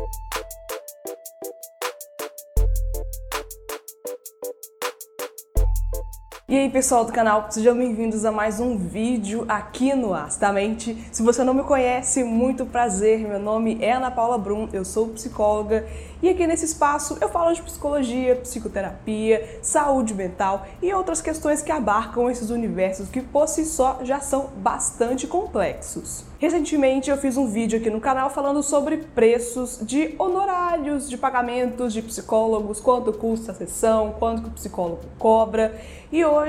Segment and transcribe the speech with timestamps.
[0.00, 0.29] thank you
[6.50, 10.98] E aí pessoal do canal, sejam bem-vindos a mais um vídeo aqui no Astamente.
[11.12, 15.10] Se você não me conhece, muito prazer, meu nome é Ana Paula Brum, eu sou
[15.10, 15.86] psicóloga
[16.20, 21.70] e aqui nesse espaço eu falo de psicologia, psicoterapia, saúde mental e outras questões que
[21.70, 26.24] abarcam esses universos que por si só já são bastante complexos.
[26.40, 31.92] Recentemente eu fiz um vídeo aqui no canal falando sobre preços de honorários, de pagamentos
[31.92, 35.78] de psicólogos, quanto custa a sessão, quanto o psicólogo cobra.
[36.10, 36.39] E hoje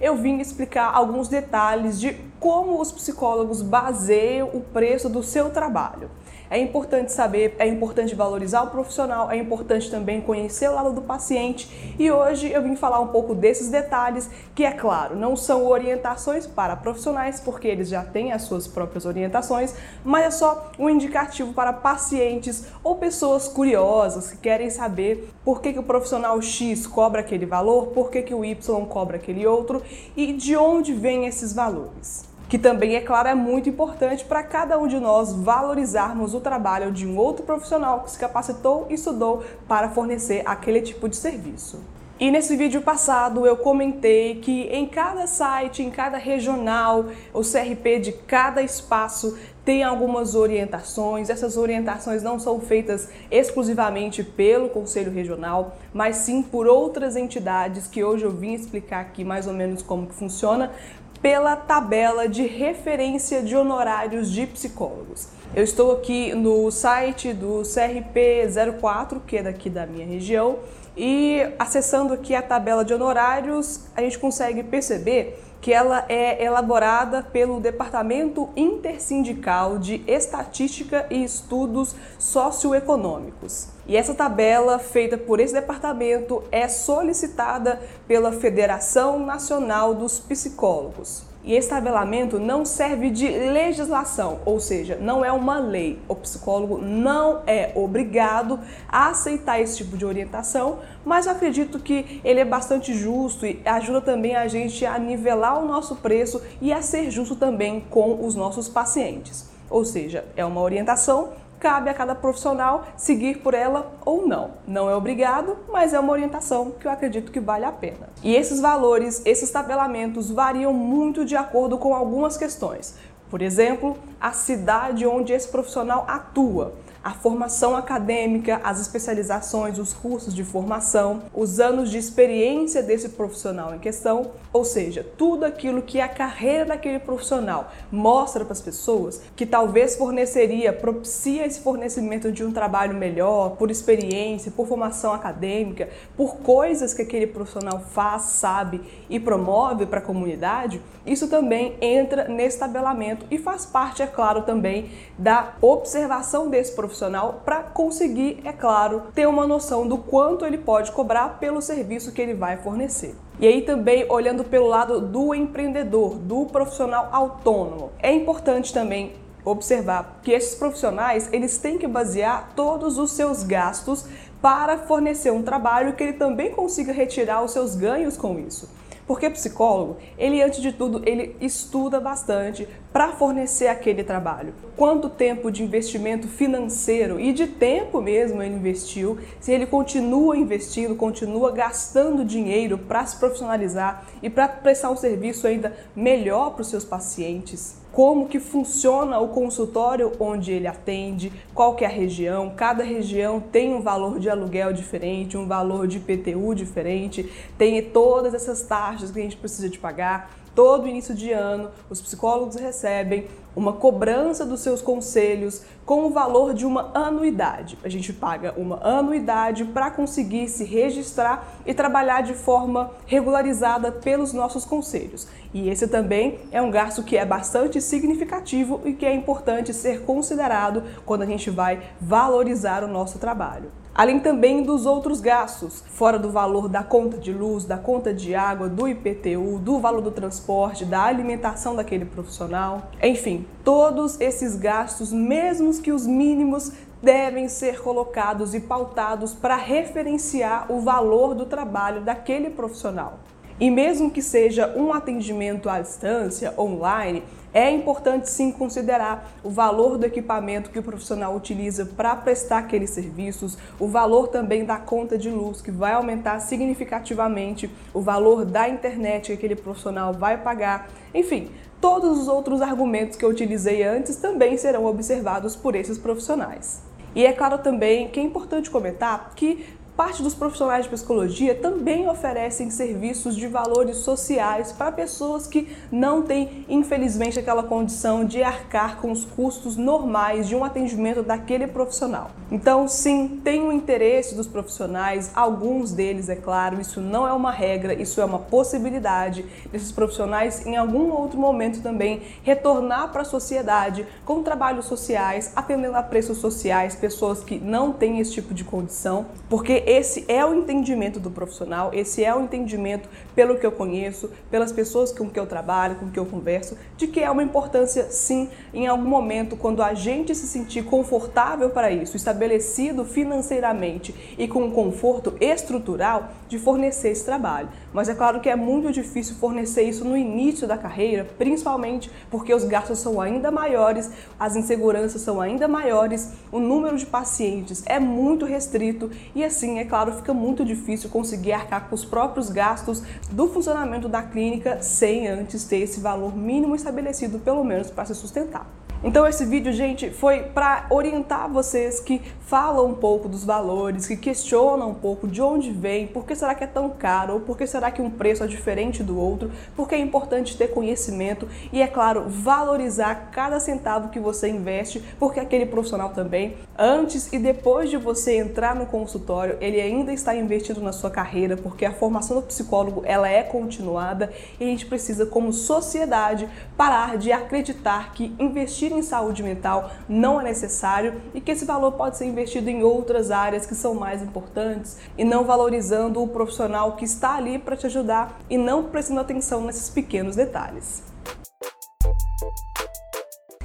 [0.00, 6.10] eu vim explicar alguns detalhes de como os psicólogos baseiam o preço do seu trabalho.
[6.50, 11.00] É importante saber, é importante valorizar o profissional, é importante também conhecer o lado do
[11.00, 11.94] paciente.
[11.96, 16.48] E hoje eu vim falar um pouco desses detalhes que, é claro, não são orientações
[16.48, 21.52] para profissionais, porque eles já têm as suas próprias orientações, mas é só um indicativo
[21.52, 27.20] para pacientes ou pessoas curiosas que querem saber por que, que o profissional X cobra
[27.20, 29.80] aquele valor, por que, que o Y cobra aquele outro
[30.16, 34.76] e de onde vêm esses valores que também, é claro, é muito importante para cada
[34.76, 39.44] um de nós valorizarmos o trabalho de um outro profissional que se capacitou e estudou
[39.68, 41.80] para fornecer aquele tipo de serviço.
[42.18, 48.00] E nesse vídeo passado eu comentei que em cada site, em cada regional, o CRP
[48.00, 51.30] de cada espaço tem algumas orientações.
[51.30, 58.02] Essas orientações não são feitas exclusivamente pelo Conselho Regional, mas sim por outras entidades que
[58.02, 60.72] hoje eu vim explicar aqui mais ou menos como que funciona
[61.22, 65.28] pela tabela de referência de honorários de psicólogos.
[65.54, 70.58] Eu estou aqui no site do CRP04, que é daqui da minha região,
[70.96, 77.22] e acessando aqui a tabela de honorários, a gente consegue perceber que ela é elaborada
[77.22, 83.68] pelo Departamento Intersindical de Estatística e Estudos Socioeconômicos.
[83.86, 91.29] E essa tabela, feita por esse departamento, é solicitada pela Federação Nacional dos Psicólogos.
[91.42, 95.98] E esse tabelamento não serve de legislação, ou seja, não é uma lei.
[96.06, 102.20] O psicólogo não é obrigado a aceitar esse tipo de orientação, mas eu acredito que
[102.22, 106.72] ele é bastante justo e ajuda também a gente a nivelar o nosso preço e
[106.72, 109.48] a ser justo também com os nossos pacientes.
[109.70, 114.52] Ou seja, é uma orientação cabe a cada profissional seguir por ela ou não.
[114.66, 118.08] Não é obrigado, mas é uma orientação que eu acredito que vale a pena.
[118.22, 122.96] E esses valores, esses tabelamentos variam muito de acordo com algumas questões.
[123.28, 126.72] Por exemplo, a cidade onde esse profissional atua
[127.02, 133.74] a formação acadêmica, as especializações, os cursos de formação, os anos de experiência desse profissional
[133.74, 139.22] em questão, ou seja, tudo aquilo que a carreira daquele profissional mostra para as pessoas
[139.34, 145.88] que talvez forneceria, propicia esse fornecimento de um trabalho melhor, por experiência, por formação acadêmica,
[146.16, 152.28] por coisas que aquele profissional faz, sabe e promove para a comunidade, isso também entra
[152.28, 158.40] nesse tabelamento e faz parte, é claro, também da observação desse profissional profissional para conseguir,
[158.44, 162.56] é claro, ter uma noção do quanto ele pode cobrar pelo serviço que ele vai
[162.56, 163.14] fornecer.
[163.38, 167.92] E aí também olhando pelo lado do empreendedor, do profissional autônomo.
[168.02, 169.12] É importante também
[169.44, 174.04] observar que esses profissionais, eles têm que basear todos os seus gastos
[174.42, 178.68] para fornecer um trabalho que ele também consiga retirar os seus ganhos com isso.
[179.06, 184.54] Porque psicólogo, ele antes de tudo, ele estuda bastante para fornecer aquele trabalho.
[184.76, 190.94] Quanto tempo de investimento financeiro e de tempo mesmo ele investiu, se ele continua investindo,
[190.94, 196.68] continua gastando dinheiro para se profissionalizar e para prestar um serviço ainda melhor para os
[196.68, 202.52] seus pacientes como que funciona o consultório onde ele atende, qual que é a região,
[202.56, 208.34] cada região tem um valor de aluguel diferente, um valor de IPTU diferente, tem todas
[208.34, 210.30] essas taxas que a gente precisa de pagar.
[210.54, 216.54] Todo início de ano, os psicólogos recebem uma cobrança dos seus conselhos com o valor
[216.54, 217.78] de uma anuidade.
[217.84, 224.32] A gente paga uma anuidade para conseguir se registrar e trabalhar de forma regularizada pelos
[224.32, 225.26] nossos conselhos.
[225.52, 230.02] E esse também é um gasto que é bastante significativo e que é importante ser
[230.02, 236.18] considerado quando a gente vai valorizar o nosso trabalho além também dos outros gastos, fora
[236.18, 240.10] do valor da conta de luz, da conta de água, do IPTU, do valor do
[240.10, 242.90] transporte, da alimentação daquele profissional.
[243.02, 246.72] Enfim, todos esses gastos, mesmo que os mínimos,
[247.02, 253.18] devem ser colocados e pautados para referenciar o valor do trabalho daquele profissional.
[253.60, 259.98] E mesmo que seja um atendimento à distância, online, é importante sim considerar o valor
[259.98, 265.18] do equipamento que o profissional utiliza para prestar aqueles serviços, o valor também da conta
[265.18, 270.88] de luz, que vai aumentar significativamente o valor da internet que aquele profissional vai pagar.
[271.12, 271.50] Enfim,
[271.82, 276.80] todos os outros argumentos que eu utilizei antes também serão observados por esses profissionais.
[277.14, 279.66] E é claro também que é importante comentar que
[279.96, 286.22] Parte dos profissionais de psicologia também oferecem serviços de valores sociais para pessoas que não
[286.22, 292.30] têm, infelizmente, aquela condição de arcar com os custos normais de um atendimento daquele profissional.
[292.50, 297.50] Então, sim, tem o interesse dos profissionais, alguns deles, é claro, isso não é uma
[297.50, 303.24] regra, isso é uma possibilidade desses profissionais, em algum outro momento também, retornar para a
[303.24, 308.64] sociedade com trabalhos sociais, atendendo a preços sociais, pessoas que não têm esse tipo de
[308.64, 313.72] condição, porque esse é o entendimento do profissional, esse é o entendimento pelo que eu
[313.72, 317.42] conheço, pelas pessoas com que eu trabalho, com que eu converso, de que é uma
[317.42, 324.14] importância sim, em algum momento, quando a gente se sentir confortável para isso, estabelecido financeiramente
[324.38, 327.68] e com um conforto estrutural de fornecer esse trabalho.
[327.92, 332.52] Mas é claro que é muito difícil fornecer isso no início da carreira, principalmente porque
[332.54, 337.98] os gastos são ainda maiores, as inseguranças são ainda maiores, o número de pacientes é
[337.98, 343.02] muito restrito e assim é claro, fica muito difícil conseguir arcar com os próprios gastos
[343.30, 348.14] do funcionamento da clínica sem antes ter esse valor mínimo estabelecido, pelo menos para se
[348.14, 348.79] sustentar.
[349.02, 354.14] Então esse vídeo, gente, foi para orientar vocês que falam um pouco dos valores, que
[354.14, 357.56] questionam um pouco de onde vem, por que será que é tão caro, ou por
[357.56, 361.80] que será que um preço é diferente do outro, porque é importante ter conhecimento e,
[361.80, 367.88] é claro, valorizar cada centavo que você investe, porque aquele profissional também, antes e depois
[367.88, 372.36] de você entrar no consultório, ele ainda está investindo na sua carreira, porque a formação
[372.36, 378.34] do psicólogo ela é continuada e a gente precisa, como sociedade, parar de acreditar que
[378.38, 382.68] investir investir em saúde mental não é necessário e que esse valor pode ser investido
[382.68, 387.58] em outras áreas que são mais importantes e não valorizando o profissional que está ali
[387.58, 391.09] para te ajudar e não prestando atenção nesses pequenos detalhes.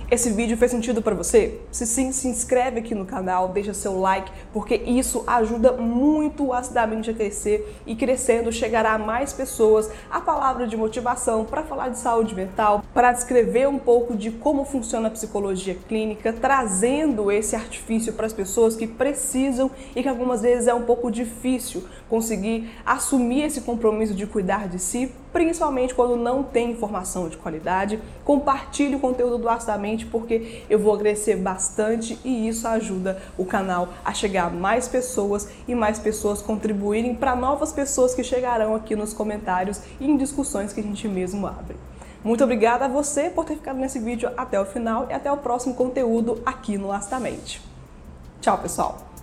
[0.09, 1.61] Esse vídeo fez sentido para você?
[1.71, 7.09] Se sim, se inscreve aqui no canal, deixa seu like, porque isso ajuda muito acidamente
[7.09, 11.97] a crescer e crescendo chegará a mais pessoas a palavra de motivação para falar de
[11.97, 18.13] saúde mental, para descrever um pouco de como funciona a psicologia clínica, trazendo esse artifício
[18.13, 23.45] para as pessoas que precisam e que algumas vezes é um pouco difícil conseguir assumir
[23.45, 27.99] esse compromisso de cuidar de si, principalmente quando não tem informação de qualidade.
[28.23, 33.89] Compartilhe o conteúdo do Acidamente porque eu vou crescer bastante e isso ajuda o canal
[34.05, 38.95] a chegar a mais pessoas e mais pessoas contribuírem para novas pessoas que chegarão aqui
[38.95, 41.75] nos comentários e em discussões que a gente mesmo abre.
[42.23, 45.35] Muito obrigada a você por ter ficado nesse vídeo até o final e até o
[45.35, 47.61] próximo conteúdo aqui no Astamente.
[48.39, 49.14] Tchau, pessoal!